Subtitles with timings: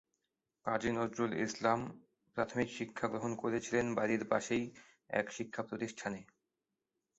[0.65, 1.79] কাজী নজরুল ইসলাম
[2.37, 4.65] প্রাথমিক শিক্ষা গ্রহণ করেছিলেন বাড়ির পাশেই
[5.11, 6.19] এক শিক্ষা প্রতিষ্ঠানে।